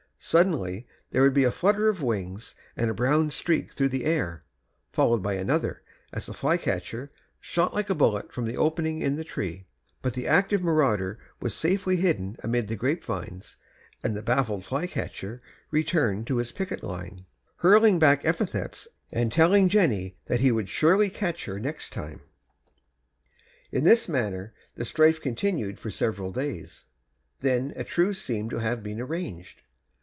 Suddenly 0.23 0.85
there 1.09 1.23
would 1.23 1.33
be 1.33 1.45
a 1.45 1.51
flutter 1.51 1.89
of 1.89 2.03
wings 2.03 2.53
and 2.77 2.91
a 2.91 2.93
brown 2.93 3.31
streak 3.31 3.71
through 3.71 3.87
the 3.87 4.05
air, 4.05 4.43
followed 4.93 5.23
by 5.23 5.33
another 5.33 5.81
as 6.13 6.27
the 6.27 6.33
flycatcher, 6.35 7.11
shot 7.39 7.73
like 7.73 7.89
a 7.89 7.95
bullet 7.95 8.31
from 8.31 8.45
the 8.45 8.55
opening 8.55 9.01
in 9.01 9.15
the 9.15 9.23
tree; 9.23 9.65
but 10.03 10.13
the 10.13 10.27
active 10.27 10.61
marauder 10.61 11.17
was 11.39 11.55
safely 11.55 11.95
hidden 11.95 12.35
amid 12.43 12.67
the 12.67 12.75
grapevines, 12.75 13.55
and 14.03 14.15
the 14.15 14.21
baffled 14.21 14.63
flycatcher 14.63 15.41
returned 15.71 16.27
to 16.27 16.37
his 16.37 16.51
picket 16.51 16.83
line, 16.83 17.25
hurling 17.55 17.97
back 17.97 18.23
epithets 18.23 18.87
and 19.11 19.31
telling 19.31 19.67
Jenny 19.69 20.17
that 20.27 20.39
he 20.39 20.51
would 20.51 20.69
surely 20.69 21.09
catch 21.09 21.45
her 21.45 21.59
next 21.59 21.91
time. 21.93 22.21
In 23.71 23.85
this 23.85 24.07
manner 24.07 24.53
the 24.75 24.85
strife 24.85 25.19
continued 25.19 25.79
for 25.79 25.89
several 25.89 26.31
days. 26.31 26.85
Then 27.39 27.73
a 27.75 27.83
truce 27.83 28.21
seemed 28.21 28.51
to 28.51 28.59
have 28.59 28.83
been 28.83 29.01
arranged. 29.01 29.63